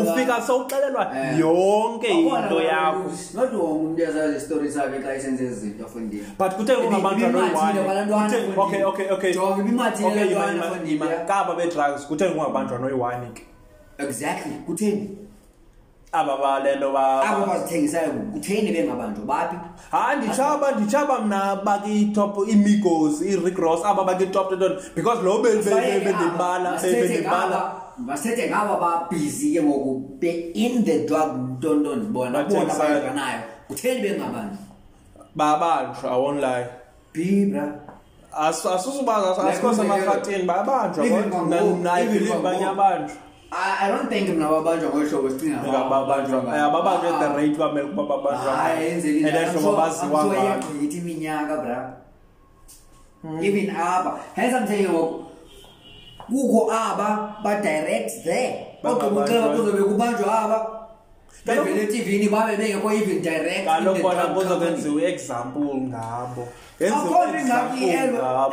ufika 0.00 0.42
sowuxelelwa 0.46 1.06
eh. 1.18 1.40
yonke 1.40 2.08
into 2.08 2.60
yakho 2.72 3.04
not 3.34 3.52
wonke 3.52 3.56
umuntu 3.56 4.02
yazazi 4.02 4.40
stories 4.40 4.76
akhe 4.76 4.98
xa 5.04 5.14
isenze 5.16 5.37
wenze 5.40 5.54
izinto 5.58 5.84
afundile 5.86 6.24
but 6.38 6.52
kuthe 6.56 6.74
ngabantwana 6.90 7.38
oyi-1 7.38 8.58
okay 8.64 8.82
okay 8.90 9.06
okay 9.14 9.30
jonga 9.34 9.56
imimathile 9.62 10.08
okay, 10.10 10.30
yona 10.34 10.64
afundile 10.66 11.06
kaba 11.28 11.52
be 11.58 11.64
drugs 11.72 12.02
kuthe 12.08 12.26
ngabantwana 12.30 12.84
oyi-1 12.88 13.22
ke 13.34 13.42
exactly 14.04 14.52
kutheni 14.66 15.18
aba 16.12 16.34
balento 16.40 16.88
ba 16.96 17.20
aba 17.22 17.42
bazithengisayo 17.48 18.10
kutheni 18.32 18.68
bengabantu 18.72 19.20
baphi 19.28 19.56
ha 19.92 20.16
nditshaba 20.16 20.72
nditshaba 20.72 21.14
mna 21.20 21.56
bakitop 21.66 22.48
imigos 22.48 23.20
i-rick 23.22 23.58
ross 23.58 23.80
aba 23.84 24.02
bakitop 24.08 24.48
tonton 24.50 24.72
because 24.96 25.20
lo 25.22 25.42
bendibala 25.42 26.80
bendibala 26.82 27.72
basithethe 27.98 28.46
ngaba 28.50 28.76
babhizi 28.82 29.52
ke 29.52 29.60
ngoku 29.60 30.22
be-in 30.22 30.84
the 30.86 30.98
drug 31.04 31.58
ntonto 31.58 31.96
ndibona 31.96 32.44
bona 32.48 32.74
bayanganayo 32.80 33.40
kutheni 33.68 33.98
bengabantu 34.04 34.58
babanjwa 35.38 36.16
online 36.16 36.66
bibra 37.12 37.64
aso 38.32 38.74
asuzubaza 38.74 39.46
asikhona 39.48 39.82
ama13 39.82 40.44
bayabanjwa 40.50 41.04
naye 41.82 42.04
banye 42.42 42.66
abanjwa 42.66 43.16
I 43.82 43.88
don't 43.90 44.08
think 44.12 44.28
mina 44.28 44.46
babanjwa 44.48 44.88
ngohlobo 44.90 45.30
sicinga 45.30 45.84
babanjwa 45.90 46.40
babanjwa 46.74 47.08
at 47.14 47.18
the 47.20 47.26
ah. 47.26 47.36
rate 47.36 47.56
bamele 47.58 47.86
kuba 47.88 48.02
babanjwa 48.02 48.60
ayenzekile 48.64 49.30
ah, 49.38 49.42
ehlobo 49.42 49.72
baziwa 49.76 50.24
ngayo 50.24 50.54
yithi 50.80 50.98
iminyaka 50.98 51.56
bra 51.56 51.78
hmm. 53.22 53.42
even 53.44 53.70
aba 53.70 54.20
hence 54.34 54.56
i'm 54.56 54.66
telling 54.66 54.84
you 54.92 55.24
kukho 56.28 56.70
aba 56.70 57.38
ba 57.44 57.54
direct 57.62 58.10
there 58.24 58.76
oqobuqeba 58.84 59.48
kuzobe 59.56 59.80
kubanjwa 59.82 60.32
aba 60.38 60.58
level 61.46 61.72
eTV-ni 61.84 62.28
babe 62.32 62.56
bengekho 62.58 62.88
even 63.00 63.22
direct 63.22 63.64
kaloku 63.66 64.02
bona 64.02 64.24
kuzokwenziwa 64.34 65.02
example 65.14 65.70
ngabo 65.88 66.42
akhona 66.80 67.40
ingxaki 67.40 67.84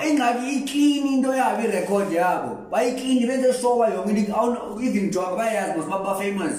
ingxaki 0.10 0.48
iklini 0.58 1.10
into 1.18 1.30
yabo 1.34 1.62
irekhod 1.68 2.12
yabo 2.14 2.50
bayiklini 2.72 3.26
benze 3.28 3.54
soba 3.54 3.90
yonke 3.90 4.10
into 4.10 4.80
even 4.82 5.10
jonga 5.12 5.36
bayayazi 5.40 5.80
masiba 5.80 5.98
bafamous 6.06 6.58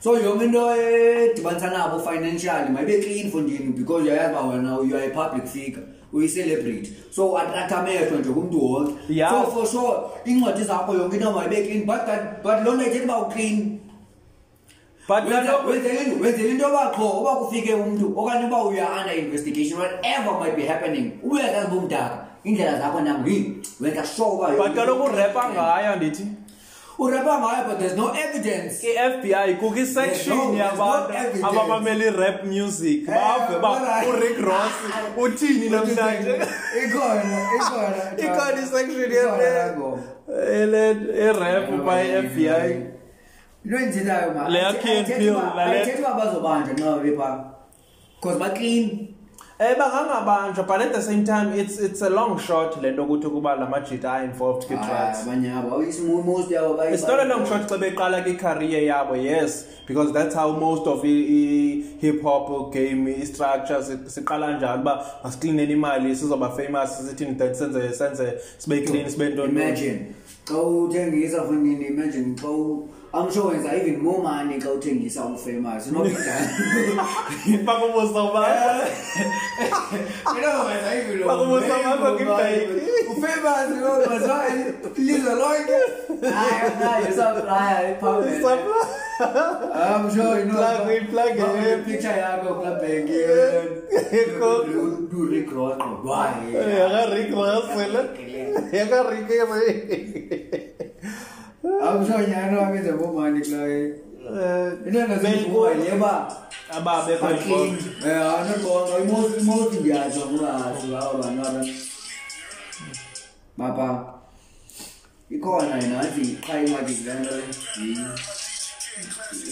so 0.00 0.16
yonke 0.16 0.42
into 0.44 0.60
edibanisa 0.76 1.70
nabo 1.70 1.98
financially 1.98 2.68
mayibe 2.74 3.00
clean 3.04 3.30
fondini 3.30 3.72
because 3.76 4.04
uyayazi 4.04 4.34
uba 4.34 4.40
wena 4.42 4.88
you 4.88 4.96
are 4.96 5.04
a 5.06 5.10
public 5.10 5.46
figure 5.46 5.84
uyicelebrate 6.12 6.88
so 7.10 7.30
uattract 7.32 7.72
amehlo 7.72 8.18
nje 8.18 8.30
kumntu 8.30 8.64
wonke 8.64 9.24
so 9.30 9.50
for 9.50 9.66
sure 9.66 9.96
iincwadi 10.26 10.64
zakho 10.64 10.94
yonke 10.94 11.16
into 11.16 11.30
mayibe 11.30 11.66
clean 11.66 11.84
but 12.42 12.64
loo 12.64 12.72
nto 12.74 12.82
ithethi 12.82 13.04
uba 13.04 13.18
uclean 13.18 13.80
but 15.06 15.24
wenzele 15.24 16.48
into 16.50 16.64
bakho 16.68 17.20
uba 17.20 17.36
kufike 17.36 17.74
umuntu 17.74 18.12
okanye 18.16 18.44
uba 18.46 18.62
uya 18.64 18.86
under 19.00 19.14
investigation 19.18 19.78
whatever 19.78 20.38
might 20.40 20.56
be 20.56 20.64
happening 20.66 21.12
uyazazi 21.22 21.70
bomdaka 21.70 22.26
indlela 22.44 22.78
zakho 22.78 23.00
nangu 23.00 23.30
wenza 23.80 24.06
sure 24.06 24.30
uba 24.54 24.66
but 24.66 24.74
kaloku 24.74 25.04
urepa 25.04 25.48
ngayo 25.50 25.92
andithi 25.92 26.24
urapa 26.98 27.38
ngayo 27.38 27.68
but 27.68 27.78
there's 27.78 27.96
no 27.96 28.08
evidence 28.14 28.84
i-fbi 28.86 29.54
kukho 29.60 29.76
isection 29.76 30.56
yabantu 30.56 31.46
abamamela 31.46 32.04
i-rap 32.04 32.44
music 32.44 33.08
eh, 33.08 33.14
bave 33.14 33.56
uba 33.56 33.70
urick 34.08 34.40
ross 34.40 34.76
uthini 35.24 35.68
namhlanje 35.68 36.34
ikhona 36.84 37.36
ikhona 38.24 38.60
isection 38.62 39.00
yerap 40.50 41.68
by 41.84 42.00
i-fbi 42.00 42.94
lwenzilayo 43.64 44.34
ma 44.34 44.48
leya 44.54 44.72
KFB 44.82 45.22
lalethwa 45.56 46.10
bazobanjwa 46.18 46.74
nxa 46.76 46.88
bepha 47.04 47.30
because 48.26 48.38
baqini 48.42 49.10
Eh 49.60 49.76
bangangabanjwa 49.78 50.66
but 50.66 50.80
at 50.82 50.92
the 50.92 51.02
same 51.08 51.24
time 51.24 51.52
it's 51.54 51.78
it's 51.78 52.02
a 52.02 52.10
long 52.10 52.36
shot 52.40 52.74
lento 52.82 53.04
ukuthi 53.06 53.28
kuba 53.30 53.54
lamajita 53.56 54.24
involved 54.24 54.64
ke 54.66 54.70
drugs. 54.74 55.22
Abanyaba 55.22 55.68
most 56.26 56.50
yabo 56.50 56.74
bayi 56.76 56.92
It's 56.92 57.02
not 57.06 57.20
a 57.20 57.24
long 57.24 57.46
shot 57.46 57.62
xa 57.68 57.78
beqala 57.78 58.22
ke 58.26 58.34
career 58.38 58.82
yabo 58.92 59.14
yes 59.22 59.64
because 59.86 60.12
that's 60.12 60.34
how 60.34 60.50
most 60.50 60.86
of 60.88 61.00
i 61.04 61.08
hip 62.02 62.20
hop 62.22 62.72
game 62.74 63.06
structure 63.24 63.78
siqala 64.06 64.58
njalo 64.58 64.82
ba 64.84 64.94
masicleaneni 65.24 65.72
imali 65.78 66.16
sizoba 66.16 66.50
famous 66.56 66.90
sithi 67.08 67.26
ngidathi 67.26 67.56
senze 67.60 67.82
senze 67.98 68.26
sibe 68.58 68.84
clean 68.86 69.06
sibe 69.10 69.28
ntoni. 69.30 69.52
Imagine 69.52 70.14
xa 70.50 70.54
uthengisa 70.58 71.40
futhi 71.42 71.86
imagine 71.92 72.34
xa 72.42 72.48
I'm 73.14 73.30
sure 73.32 73.52
wenza 73.54 73.70
even 73.80 74.00
more 74.02 74.22
money 74.22 74.58
xa 74.60 74.70
uthengisa 74.76 75.24
ufamous 75.26 75.86
not 75.92 76.06
njalo 76.06 76.94
bakubuza 77.64 78.22
baba 78.32 78.90
you 80.34 80.40
know 80.42 80.64
wenza 80.66 80.90
even 81.00 81.18
lo 81.18 81.26
bakubuza 81.28 81.76
baba 81.84 82.08
ngibhayike 82.14 82.74
ufamous 83.12 83.70
lo 83.84 83.92
bazwa 84.10 84.38
lizwe 84.98 85.34
lonke 85.42 85.80
hayi 86.38 86.70
hayi 86.82 87.14
supply 87.18 87.94
iphambe 87.94 88.58
I'm 89.16 90.10
sure 90.14 90.34
you 90.40 90.46
know 90.50 90.58
plug 90.58 90.90
in 90.90 91.06
plug 91.06 91.38
in 91.66 91.84
picture 91.86 92.16
yakho 92.22 92.52
club 92.60 92.78
bank 92.80 93.08
yekho 94.12 94.52
du 95.10 95.28
recross 95.30 95.78
ngwaye 95.78 96.66
yaka 96.78 97.06
recross 97.14 97.64
wena 97.78 98.08
yaka 98.72 99.02
recross 99.10 100.73
આવશો 101.88 102.14
અહીંયાનો 102.22 102.58
આવી 102.66 102.80
જવો 102.86 103.06
માં 103.16 103.26
નીકળાય 103.36 103.76
એટલે 104.88 105.02
નથી 105.12 105.32
કોઈ 105.54 105.74
લેવા 105.82 106.12
આબા 106.76 106.94
બે 107.06 107.14
કોઈ 107.22 107.64
એ 108.10 108.14
આને 108.34 108.54
કોઈ 108.66 109.02
મોત 109.12 109.32
મોત 109.48 109.72
ગયા 109.86 110.02
છો 110.14 110.22
પૂરા 110.32 110.52
સુવાઓ 110.82 111.12
બનાવા 111.22 111.62
બાપા 113.60 113.88
iko 115.34 115.50
wanainaji 115.56 116.24
kai 116.46 116.58
maji 116.72 116.94
gandale 117.04 117.46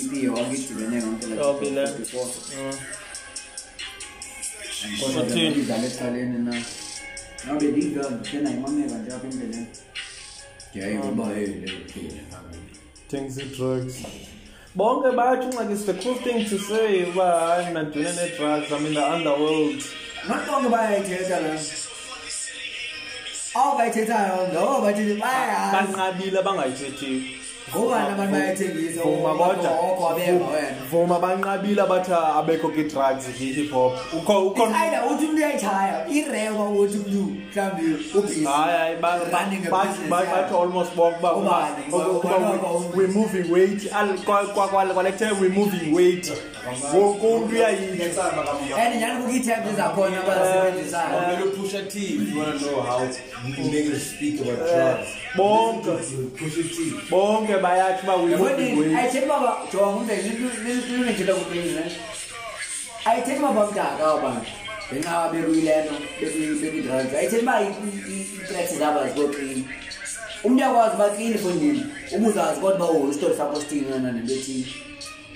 ibi 0.00 0.20
wagi 0.34 0.58
tigane 0.64 0.96
ngantele 1.04 1.38
tobile 1.40 1.82
ko 2.10 2.24
sotu 5.14 5.64
dale 5.70 5.88
tale 6.00 6.20
na 6.34 6.40
na 6.48 7.58
be 7.62 7.70
diga 7.78 8.04
tena 8.30 8.50
imame 8.58 8.84
ga 8.92 8.98
japin 9.08 9.34
bele 9.40 9.62
things 13.10 13.38
i-drugs 13.38 13.96
bonke 14.76 15.16
bayathi 15.16 15.46
unxaki 15.48 15.72
is 15.78 15.84
the 15.90 15.94
cool 16.02 16.14
thing 16.26 16.38
to 16.52 16.58
say 16.70 16.84
uba 17.06 17.26
hayi 17.46 17.66
mna 17.72 17.82
ndidule 17.88 18.12
ne-drugs 18.20 18.70
i'm 18.76 18.86
in 18.90 18.94
the 19.00 19.04
underworld 19.16 19.82
not 20.28 20.42
bonke 20.50 20.68
bayayithetha 20.76 21.40
la 21.44 21.52
awungayithethayo 23.62 24.38
ngoba 24.52 24.78
bayithethi 24.86 25.16
bayanqabile 25.24 26.38
abangayithethiyo 26.44 27.41
ngoba 27.76 28.00
nabantu 28.08 28.32
bayathengisa 28.32 29.00
vuma 29.02 29.34
kodwa 29.34 30.14
vuma 30.90 31.18
banqabile 31.18 31.86
bathi 31.88 32.12
abekho 32.12 32.68
ke 32.68 32.84
drugs 32.88 33.24
ke 33.38 33.44
hip 33.56 33.72
hop 33.72 33.92
ukho 34.12 34.46
ukho 34.46 34.66
ayida 34.66 35.06
uthi 35.08 35.26
umuntu 35.26 35.36
uyayithaya 35.36 36.08
irewa 36.08 36.68
uthi 36.70 36.98
umuntu 36.98 37.32
mhlambi 37.32 37.82
ubhizi 38.14 38.44
hayi 38.44 38.96
bathi 38.96 40.08
bathi 40.10 40.54
almost 40.54 40.94
bonke 40.96 41.22
ba 41.22 41.68
we 42.96 43.06
moving 43.06 43.50
weight 43.52 43.90
al 43.92 44.16
kwa 44.18 44.44
kwa 44.54 44.68
kwalethe 44.68 45.24
we 45.40 45.48
moving 45.48 45.94
weight 45.94 46.32
wonke 46.94 47.26
umuntu 47.26 47.54
uyayitha 47.54 48.24
and 48.78 48.96
njani 49.00 49.22
kukithembe 49.24 49.72
zakhona 49.76 50.16
abazisebenzisana 50.24 51.16
kumele 51.16 51.44
uphusha 51.44 51.82
team 51.82 52.32
you 52.34 52.40
want 52.40 52.60
to 52.60 52.66
know 52.68 52.80
how 52.82 53.00
you 53.58 53.64
make 53.64 53.88
it 53.92 54.00
speak 54.00 54.40
about 54.40 54.58
eh, 54.58 54.66
drugs 54.66 55.16
bonke 55.36 55.92
bonke 57.10 57.61
bayathi 57.64 58.04
uma 58.06 58.16
uyiayithethi 58.22 59.26
baba 59.30 59.52
jonga 59.72 59.96
umndeni 59.96 60.30
kuqinile 60.30 61.92
ayithethi 63.10 63.40
baba 63.44 63.62
mdaka 63.70 64.02
abantu 64.16 64.50
ngenxa 64.88 65.16
bekuyilento 65.32 65.94
bekuyidransi 66.60 67.12
ayithethi 67.20 67.44
uba 67.44 67.54
ipractice 67.66 68.74
zaba 68.80 69.00
ziboqini 69.10 69.60
umuntu 70.44 70.64
akwazi 70.64 70.94
ubaqini 70.98 71.36
fondini 71.42 71.80
ubuzazi 72.14 72.58
kodwa 72.62 72.86
uba 72.92 73.04
uhistori 73.04 73.34
sapostini 73.40 73.84
nana 73.90 74.08
nento 74.14 74.32
ethile 74.38 74.70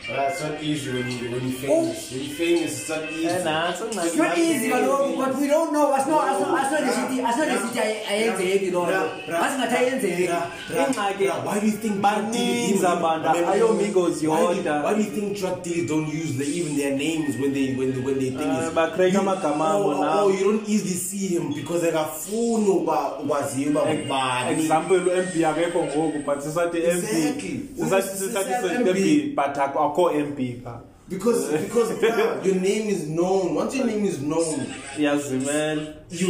Well, 0.09 0.29
it's 0.31 0.41
not 0.41 0.63
easy 0.63 0.93
when 0.93 1.11
you 1.11 1.31
when 1.33 1.49
you 1.51 1.57
oh. 1.67 1.91
famous. 1.93 2.13
When 2.13 2.23
you 2.23 2.31
famous, 2.31 2.79
it's 2.81 2.89
not 2.89 3.11
easy. 3.11 3.23
Yeah, 3.27 3.43
nah, 3.43 3.71
it's 3.71 3.81
not 3.81 3.95
nice. 3.97 4.07
It's 4.07 4.15
not 4.17 4.39
easy, 4.39 4.71
but, 4.71 4.87
but 5.17 5.35
we 5.37 5.49
don't 5.49 5.73
know. 5.73 5.91
That's 5.91 6.07
not 6.07 6.27
that's 6.27 6.41
not 6.43 6.71
that's 6.71 6.71
not 6.71 6.81
the 6.87 7.09
city. 7.11 7.21
That's 7.23 7.39
not 7.39 7.49
the 7.49 7.69
city. 7.73 7.81
I 7.81 8.13
am 8.31 8.39
the 8.39 8.45
heavy 8.47 8.71
lord. 8.71 8.89
That's 9.27 9.29
not 9.29 9.69
I 9.69 9.83
am 9.91 9.99
the 10.01 10.09
heavy. 10.09 11.29
Why 11.47 11.59
do 11.59 11.67
you 11.67 11.73
think 11.73 11.99
drug 12.01 12.23
dealers 12.31 12.83
abanda? 12.87 13.33
Ayo 13.35 13.71
amigos 13.75 14.23
yonda. 14.23 14.83
Why 14.87 14.95
do 14.95 15.03
you 15.03 15.11
think 15.11 15.35
drug 15.39 15.65
dealers 15.65 15.89
don't 15.91 16.07
use 16.07 16.37
the, 16.39 16.45
even 16.55 16.77
their 16.77 16.95
names 16.97 17.37
when 17.39 17.53
they 17.53 17.75
when 17.75 17.91
when 18.05 18.15
they 18.23 18.31
think 18.31 18.43
eh, 18.47 18.63
it's 18.67 18.75
bakreka 18.79 19.27
magama 19.27 19.83
bona. 19.83 20.23
Oh, 20.23 20.29
you 20.31 20.45
don't 20.55 20.69
easily 20.71 20.95
see 20.95 21.35
him 21.35 21.53
because 21.53 21.83
akafuni 21.83 22.63
uba 22.69 23.19
ukwaziyo 23.23 23.71
uba 23.75 23.83
ngubani. 23.87 24.63
Example 24.63 24.97
uMB 24.97 25.45
akekho 25.45 25.83
ngoku 25.85 26.25
but 26.25 26.39
sisathi 26.39 26.79
MB. 26.79 27.81
Sisathi 27.81 28.19
sisathi 28.19 28.51
uMB 28.63 29.35
but 29.35 29.57
akho 29.59 29.96
ko 29.97 30.11
MP 30.13 30.61
pha 30.63 30.81
because 31.09 31.49
because 31.65 31.91
now 32.03 32.19
ah, 32.21 32.43
your 32.45 32.57
name 32.61 32.91
is 32.93 33.09
known 33.09 33.55
once 33.55 33.75
your 33.75 33.87
name 33.87 34.05
is 34.05 34.21
known 34.21 34.67
yazi 35.01 35.39
man 35.47 35.79
you 36.11 36.29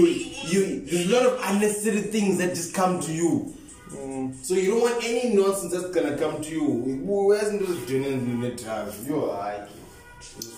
you 0.52 0.60
there's 0.86 1.10
a 1.10 1.12
lot 1.14 1.26
of 1.30 1.34
unnecessary 1.50 2.02
things 2.14 2.38
that 2.38 2.54
just 2.54 2.72
come 2.78 3.00
to 3.00 3.12
you 3.12 3.30
mm. 3.90 4.32
so 4.44 4.54
you 4.54 4.70
don't 4.70 4.82
want 4.86 5.02
any 5.02 5.34
nonsense 5.34 5.72
that's 5.72 5.90
gonna 5.96 6.14
come 6.16 6.40
to 6.42 6.50
you 6.52 6.66
where's 7.02 7.48
into 7.48 7.74
doing 7.92 8.38
the 8.40 8.50
drugs 8.62 9.00
you 9.08 9.16
like 9.26 9.66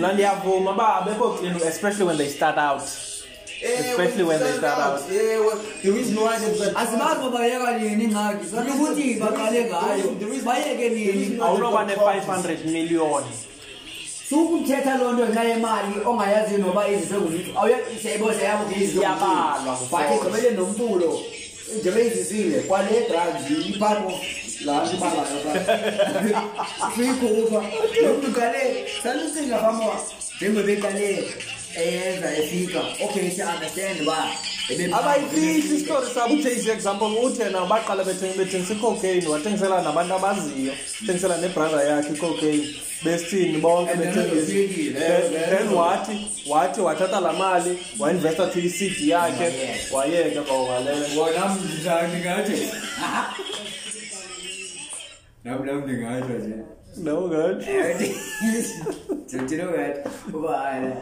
Nandiyavuma 0.02 0.76
ba 0.76 0.88
bebokho 1.06 1.68
especially 1.72 2.04
when 2.06 2.18
they 2.18 2.28
start 2.28 2.58
out. 2.58 2.82
especially 3.74 4.24
when 4.24 4.40
they 4.40 4.52
start 4.58 4.78
out 4.78 5.08
the 5.08 5.90
reason 5.90 6.16
why 6.20 6.38
they 6.38 6.54
start 6.54 6.76
asibazi 6.82 7.20
babayeka 7.26 7.68
nini 7.78 8.04
ingxaki 8.06 8.46
sathi 8.52 8.70
ukuthi 8.76 9.06
baqale 9.22 9.60
ngayo 9.64 10.14
bayeke 10.48 10.86
nini 10.88 11.40
awunoba 11.46 11.80
ne500 11.84 12.64
million 12.74 13.22
sukumthetha 14.28 14.92
loo 15.00 15.10
nto 15.16 15.24
nxa 15.32 15.42
yemali 15.50 15.92
ongayaziyo 16.10 16.58
noba 16.64 16.82
izisekungithu 16.92 17.50
awuyisebose 17.60 18.42
yakho 18.46 18.62
ngeyiziyabalwa 18.70 19.74
but 19.92 20.06
igqibele 20.14 20.48
nombulo 20.58 21.10
njebe 21.80 22.00
izisile 22.08 22.56
kwale 22.68 22.96
drugs 23.08 23.44
ipart 23.72 24.02
of 24.10 24.14
laa 24.66 24.80
nto 24.84 24.92
ibalayo 24.96 25.54
siyikhupha 26.94 27.60
nomntu 28.04 28.30
kale 28.38 28.60
salucinga 29.02 29.56
famoa 29.64 29.96
njengobeqaleka 30.36 31.26
eyenza 31.76 32.28
efika 32.36 32.80
okay 33.04 33.30
siyaunderstand 33.30 34.00
uba 34.02 34.18
abayifihli 34.98 35.58
isitori 35.58 36.06
sabo 36.14 36.34
ujayz 36.34 36.66
example 36.68 37.06
uthi 37.24 37.40
yena 37.42 37.60
baqala 37.70 38.02
bethengisa 38.08 38.72
icocaine 38.74 39.26
wathengisela 39.32 39.76
nabantu 39.86 40.12
abaziyo 40.18 40.72
thengisela 41.06 41.36
nebrother 41.42 41.80
yakhe 41.90 42.10
icocaine 42.16 42.64
besithini 43.04 43.58
bonke 43.64 43.94
bethengisathen 44.00 45.66
wathi 45.78 46.14
wathi 46.52 46.80
wathatha 46.86 47.18
laa 47.20 47.32
mali 47.42 47.72
wainvesta 48.00 48.44
to 48.52 48.58
i-cd 48.60 48.96
yakhe 49.12 49.46
oh, 49.46 49.96
wayeka 49.96 50.42
kwawaleyo 50.48 51.06
wona 51.20 51.42
mndingathi 51.48 52.56
nam 55.44 55.58
nam 55.66 55.78
ndingatsho 55.84 56.34
nje 56.40 56.56
nam 57.04 57.20
ngathi 57.30 58.08
ndithile 59.32 59.64
ngathi 59.70 60.00
uba 60.36 60.54
eh, 60.76 60.96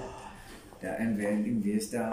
the 0.85 1.01
invent, 1.01 1.47
investor, 1.47 2.13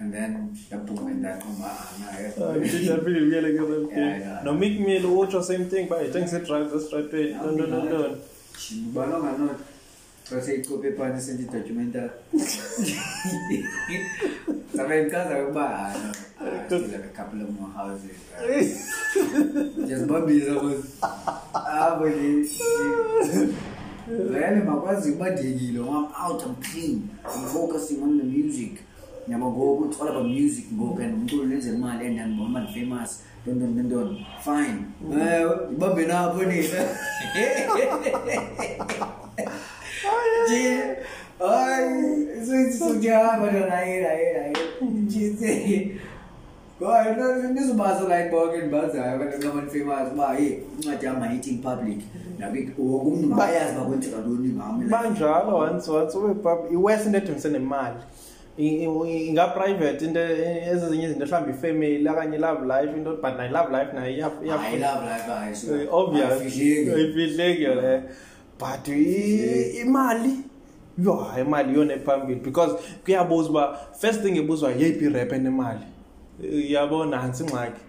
and 0.00 0.14
then 0.14 0.56
the 0.70 0.76
boom 0.78 1.06
and 1.08 1.24
that 1.24 1.40
come 1.42 1.60
on. 1.62 1.74
That 2.00 3.02
really 3.04 3.26
really 3.28 3.52
good. 3.58 3.90
Yeah, 3.90 3.98
yeah. 4.18 4.40
Now 4.44 4.52
make 4.52 4.78
me 4.78 4.98
the 4.98 5.08
watch 5.08 5.32
the 5.32 5.42
same 5.42 5.68
thing, 5.68 5.88
but 5.88 5.98
I 5.98 6.10
think 6.10 6.30
it 6.32 6.46
drives 6.46 6.72
us 6.72 6.92
right 6.94 7.10
page. 7.10 7.34
No, 7.34 7.50
no, 7.50 7.64
ah, 7.66 7.82
no, 7.82 7.98
no. 7.98 8.16
Bano 8.94 9.18
ngano 9.22 9.48
kasi 10.28 10.60
ikopya 10.60 10.92
pa 10.94 11.08
na 11.10 11.18
sa 11.18 11.32
dokumenta. 11.34 12.04
Sabi 14.78 15.10
ka 15.10 15.20
sa 15.26 15.34
ba 15.50 15.90
ano? 15.90 16.08
Just 16.70 16.92
like 16.94 17.10
a 17.10 17.14
couple 17.16 17.42
of 17.42 17.50
more 17.58 17.72
houses. 17.74 18.14
Right? 18.38 18.70
Just 19.90 20.06
Bobby's 20.06 20.46
always. 20.46 20.94
Ah, 21.50 21.96
but 21.98 22.14
vele 24.10 24.60
bakwazi 24.60 25.12
kubadlekile 25.12 25.78
i'm 25.80 26.06
out 26.26 26.42
i'm 26.46 26.54
clean 26.62 27.00
i'm 27.34 27.44
focusing 27.46 28.02
on 28.02 28.18
the 28.20 28.24
music 28.24 28.72
yabo 29.28 29.52
ngoku 29.52 29.84
it's 29.84 30.00
all 30.02 30.08
about 30.08 30.26
music 30.26 30.64
ngoku 30.74 31.02
and 31.02 31.14
umculo 31.14 31.44
lenze 31.44 31.68
imali 31.70 32.06
and 32.06 32.18
i'm 32.20 32.36
bomba 32.36 32.66
famous 32.74 33.22
don 33.46 33.58
don 33.76 33.88
don 33.88 34.24
fine 34.44 34.78
eh 35.22 35.48
babbe 35.78 36.06
napho 36.06 36.42
nina 36.42 36.84
Ay, 41.40 41.98
eso 42.66 42.88
es 42.90 43.02
ya, 43.02 43.38
pero 43.40 43.66
ahí, 43.72 44.04
ahí, 44.06 44.36
ahí. 44.42 44.52
Chiste. 45.08 46.00
Well, 46.80 46.92
I 46.92 47.02
don't 47.10 47.16
know, 47.18 47.54
this 47.54 47.72
Basel 47.72 48.06
Borgen 48.06 48.70
Basel, 48.70 49.02
ngama 49.02 49.68
famous 49.68 50.12
ba 50.16 50.30
hey 50.38 50.62
incwadi 50.86 51.02
yami 51.06 51.26
ayithi 51.28 51.60
public. 51.62 51.98
Nabe 52.38 52.70
wonke 52.78 53.08
umuntu 53.08 53.34
bayazi 53.34 53.74
bakwenze 53.76 54.10
kaloni 54.10 54.52
ngami. 54.54 54.84
Banjalo 54.88 55.54
once 55.58 55.88
once 55.88 56.14
ube 56.14 56.34
public, 56.40 56.72
iwesi 56.72 57.06
into 57.06 57.18
edumse 57.18 57.48
nemali. 57.50 58.00
inga 59.28 59.48
private 59.48 60.02
into 60.04 60.20
ezinye 60.20 61.04
izinto 61.04 61.26
mhlawumbe 61.26 61.50
ifamily 61.52 62.08
akanye 62.08 62.38
love 62.38 62.64
life 62.66 62.96
into 62.96 63.16
but 63.20 63.36
nayo 63.36 63.52
love 63.52 63.70
life 63.72 63.92
nayo 63.94 64.10
iya 64.14 64.28
iya 64.44 64.58
love 64.84 65.04
life 65.06 65.28
ayisho 65.30 65.76
eh, 65.80 65.94
obvious 65.94 66.56
ifidleke 67.00 67.62
yona 67.62 67.94
eh. 67.94 68.00
but 68.58 68.86
imali 69.82 70.34
yo 71.04 71.26
imali 71.40 71.74
yona 71.74 71.94
ephambili 71.94 72.40
because 72.42 72.74
kuyabuzwa 73.04 73.78
first 74.00 74.22
thing 74.22 74.36
ebuzwa 74.38 74.72
yipi 74.72 75.08
rap 75.08 75.32
enemali 75.32 75.84
yabo 76.40 77.04
nansi 77.06 77.42
ingxaki 77.44 77.80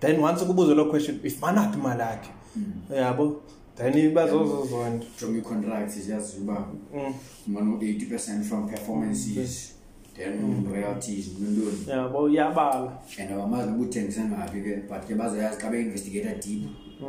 then 0.00 0.20
once 0.20 0.42
ukubuza 0.42 0.74
lo 0.74 0.90
question 0.90 1.18
ifanathi 1.24 1.76
malakhe 1.78 2.30
hmm. 2.54 2.94
yabo 2.96 3.42
then 3.76 4.14
bazozozonto 4.14 5.06
jonge 5.20 5.40
contracts 5.40 6.08
yazi 6.08 6.40
uba 6.40 6.54
hmm. 6.92 7.14
mano 7.46 7.76
80% 7.76 8.42
from 8.44 8.68
performances 8.68 9.74
hmm. 10.16 10.16
then 10.16 10.64
royalties 10.72 11.28
nondoni 11.40 11.90
yabo 11.90 12.30
yabala 12.30 12.98
and 13.18 13.30
abamazi 13.32 13.72
ubuthengisa 13.72 14.24
ngaphi 14.24 14.60
ke 14.60 14.82
but 14.88 15.06
ke 15.06 15.14
bazayazi 15.14 15.58
xa 15.60 15.70
beinvestigate 15.70 16.40
deep 16.42 16.68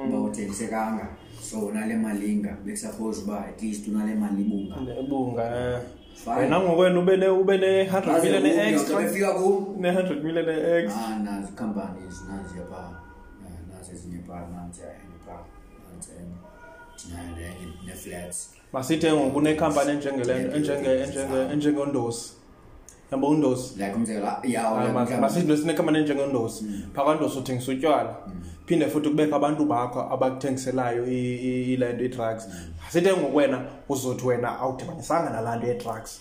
uba 0.09 0.19
uthengisekanga 0.21 1.07
so 1.41 1.59
unale 1.59 1.95
malinga 1.95 2.57
bekusuppose 2.65 3.21
uba 3.21 3.45
at 3.45 3.61
least 3.63 3.87
unale 3.87 4.15
mali 4.15 4.41
ibunga 4.41 4.99
ibunga 4.99 5.43
eh. 5.55 5.95
wena 6.25 6.59
ngokwena 6.59 6.99
ube 6.99 7.17
ne 7.17 7.27
ube 7.29 7.57
ne 7.57 7.83
100 7.83 8.31
million 8.41 8.67
extra 8.73 8.97
ufika 8.99 9.33
ku 9.33 9.75
ne 9.79 9.91
100 9.91 10.23
million 10.23 10.49
extra 10.49 11.01
ah 11.05 11.19
nazi 11.19 11.51
companies 11.51 12.15
nazi 12.29 12.57
yapha 12.59 12.89
eh, 13.45 13.57
nazi 13.73 13.91
ezinye 13.91 14.21
pha 14.27 14.33
nazi 14.53 14.81
yapha 14.81 15.37
nazi 15.89 16.11
nayo 17.09 17.29
ne 17.85 17.93
flats 17.93 18.49
basithe 18.73 19.13
ngokune 19.13 19.55
company 19.55 19.91
enjengelento 19.91 20.55
enjenge 20.57 20.89
enjenge 21.03 21.39
enjenge 21.53 21.79
ondosi 21.79 22.33
yabo 23.11 23.27
undosi 23.29 23.75
like 23.79 23.93
umzekelo 23.95 24.27
ya 24.43 25.19
basithe 25.21 25.47
nesine 25.47 25.73
company 25.73 25.97
enjenge 25.99 26.21
ondosi 26.21 26.63
phakwandosi 26.95 27.39
uthengisa 27.39 27.71
utywala 27.71 28.15
mm. 28.27 28.41
phinde 28.67 28.87
futhi 28.89 29.09
kubekho 29.09 29.35
abantu 29.35 29.65
bakho 29.65 29.99
abakuthengiselayo 30.13 31.05
ile 31.07 31.93
nto 31.93 32.05
i-drugs 32.05 32.47
mm. 32.47 32.73
sithe 32.89 33.13
ngokwena 33.13 33.61
uzothi 33.89 34.27
wena 34.27 34.59
awudibanisanga 34.59 35.29
nalaa 35.29 35.55
nto 35.55 35.67
ye-drugs 35.67 36.11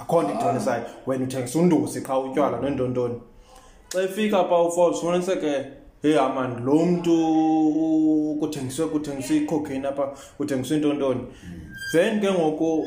akho 0.00 0.22
nto 0.22 0.30
ah. 0.30 0.34
idibanisayo 0.34 0.82
wena 1.06 1.24
uthengisa 1.24 1.58
undusi 1.58 2.00
qha 2.00 2.18
utywala 2.18 2.56
mm. 2.56 2.62
nontontoni 2.62 3.14
xa 3.92 4.02
ifika 4.02 4.44
pha 4.44 4.62
uforbes 4.62 4.98
ufumaniseke 4.98 5.64
hey 6.02 6.18
aman 6.20 6.64
lo 6.64 6.74
mntu 6.86 7.14
kuthengiswe 8.40 8.86
kuthengiswe 8.86 9.36
icocaine 9.36 9.88
apha 9.88 10.06
kuthengiswe 10.36 10.76
intontoni 10.76 11.20
mm. 11.22 11.60
then 11.92 12.20
ke 12.20 12.30
ngoku 12.32 12.84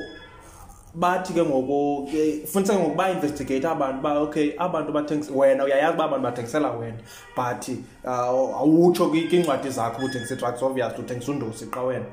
bathi 1.00 1.34
ke 1.34 1.40
ngoko 1.48 2.08
funiseke 2.52 2.76
ngoku 2.80 2.96
ba-investigate 3.00 3.64
abantu 3.66 4.00
uba 4.04 4.12
okay 4.28 4.54
abantu 4.60 4.92
bathengisa 4.92 5.32
wena 5.34 5.64
uyayazi 5.64 5.94
uba 5.96 6.04
abantu 6.06 6.24
bathengisela 6.28 6.72
wena 6.76 6.98
but 7.36 7.70
uh, 8.04 8.62
awutsho 8.62 9.10
kwiincwadi 9.10 9.70
zakho 9.72 10.04
uthengisa 10.06 10.36
i-trucks 10.36 10.62
obvious 10.64 10.92
uthengisa 11.00 11.32
undosi 11.32 11.66
qa 11.72 11.82
wena 11.88 12.06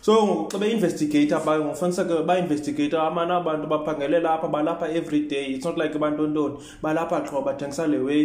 so 0.00 0.16
ngoku 0.26 0.48
xa 0.50 0.58
be-investigate 0.58 1.28
ngofuniseke 1.60 2.22
ba-investigate 2.24 2.94
amane 2.96 3.32
abantu 3.36 3.66
baphangele 3.68 4.18
lapha 4.24 4.48
balapha 4.48 4.88
every 4.88 5.28
day 5.28 5.46
it's 5.52 5.64
not 5.68 5.76
like 5.78 5.92
bantontoni 5.98 6.56
balapha 6.82 7.20
xho 7.28 7.42
bathengisa 7.44 7.84
le 7.86 7.98
way 8.00 8.22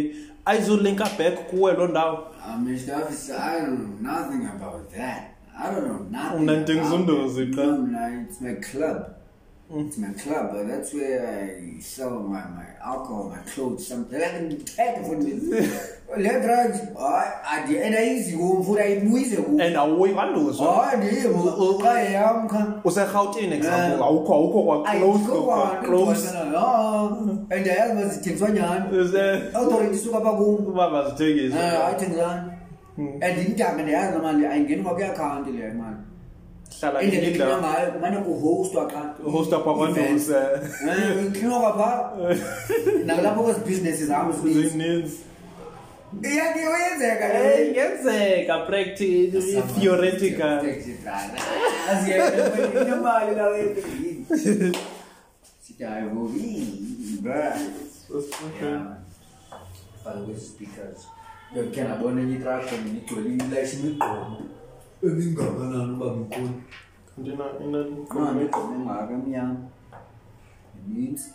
ayizulinka 0.48 1.04
back 1.18 1.34
kuwe 1.50 1.72
loo 1.76 1.86
ndawo 1.86 2.20
unantengisa 6.38 6.94
undozi 6.94 7.46
qa 7.46 9.06
It's 9.70 9.98
my 9.98 10.08
club, 10.14 10.52
but 10.54 10.66
that's 10.66 10.94
where 10.94 11.20
I 11.28 11.78
sell 11.78 12.20
my, 12.20 12.40
my 12.40 12.64
alcohol, 12.82 13.28
my 13.28 13.36
clothes, 13.52 13.86
something. 13.86 14.18
Like 14.18 14.40
ngithethe 14.48 15.04
futhi 15.04 15.34
le 16.24 16.32
drug 16.40 16.72
hayi 16.96 17.32
adi 17.44 17.76
and 17.78 17.94
ayiziwo 17.94 18.60
mfuna 18.60 18.80
ayimuyise 18.84 19.36
ku 19.36 19.60
and 19.60 19.76
awuyibaluzwa 19.76 20.72
hayi 20.72 21.08
ndiyo 21.12 21.78
xa 21.82 22.00
yamkha 22.00 22.80
useGauteng 22.84 23.52
example 23.52 24.04
awukho 24.04 24.34
awukho 24.34 24.62
kwa 24.62 24.84
close 24.84 25.24
kwa 25.44 25.70
close 25.86 26.28
and 27.50 27.68
ayazi 27.68 27.94
bazithengiswa 27.94 28.50
nyani 28.50 28.96
authority 29.54 29.98
suka 29.98 30.20
bakum 30.20 30.74
baba 30.76 31.02
bazithengisa 31.02 31.56
hayi 31.58 31.76
ayithengani 31.82 32.52
and 33.20 33.38
intanga 33.48 33.82
ndiyazi 33.82 34.18
manje 34.18 34.48
ayingeni 34.48 34.82
kwakuyakhawunti 34.82 35.50
le 35.52 35.72
manje 35.72 36.02
hlala 36.80 37.02
indlela 37.02 37.56
ngayo 37.62 37.88
manje 38.02 38.18
uhostwa 38.32 38.82
qha 38.92 39.00
uhostwa 39.26 39.58
phakondusa 39.64 40.40
ngikhoka 41.22 41.72
pha 41.78 41.90
nakulapho 43.06 43.40
kwezi 43.44 43.60
businesses 43.68 44.10
hamba 44.16 44.32
zininzi 44.42 45.16
Iyani 46.28 46.62
uyenzeka 46.72 47.26
le 47.34 47.52
yenzeka 47.76 48.54
practice 48.66 49.62
theoretical 49.74 50.60
asiyeke 51.90 52.78
nemali 52.88 53.32
la 53.38 53.46
wethu 53.48 53.88
sidayivovi 55.64 56.50
bra 57.22 57.44
Fala 60.04 60.20
com 60.26 60.30
os 60.32 60.42
speakers. 60.48 61.00
Eu 61.54 61.70
quero 61.70 61.92
abona 61.92 62.24
de 62.24 62.38
trago, 62.42 62.70
me 62.84 63.00
colhi, 63.08 63.30
me 63.36 63.44
deixa 63.52 63.76
me 63.82 63.98
como. 63.98 64.36
emingakanani 65.02 65.92
ubaba 65.92 66.16
mkhulu 66.20 66.48
kanti 67.06 67.30
na 67.30 67.44
inaniqomo 67.64 68.40
iqomo 68.46 68.74
engaka 68.80 69.12
emnyama 69.16 69.56
yiminzi 70.76 71.28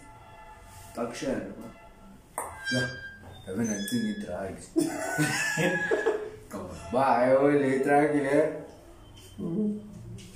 takushela 0.96 1.46
ba 1.60 1.68
ya 2.74 2.82
yabe 3.48 3.62
nancinga 3.68 4.08
i-drug 4.14 4.56
bayo 6.94 7.44
le 7.62 7.70
drug 7.86 8.12
le 8.26 8.40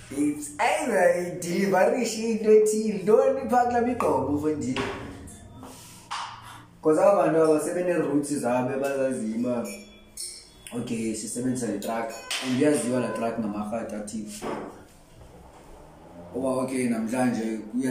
It's 0.09 0.47
either 0.69 1.03
idiliverish 1.23 2.15
into 2.27 2.49
ethile 2.59 3.01
ntoni 3.03 3.41
phakula 3.51 3.79
migqomo 3.87 4.27
ufondile 4.35 4.81
Kozabantu 6.83 7.37
abasebenze 7.45 7.93
roots 8.01 8.31
zabo 8.43 8.73
bazazima 8.83 9.55
okay 10.73 11.13
sisebenzisa 11.15 11.67
le 11.71 11.79
truck 11.79 12.13
angiyaziwa 12.47 12.99
la 12.99 13.07
truck 13.07 13.37
namarhati 13.39 13.95
athi 13.95 14.25
oh, 16.35 16.39
oba 16.39 16.61
okay 16.61 16.89
namhlanje 16.89 17.41
kuya 17.57 17.85